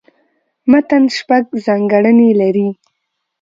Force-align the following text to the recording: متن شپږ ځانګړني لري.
متن 0.71 1.03
شپږ 1.17 1.43
ځانګړني 1.65 2.29
لري. 2.41 2.67